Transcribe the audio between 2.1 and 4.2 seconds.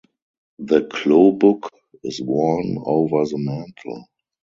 worn over the mantle.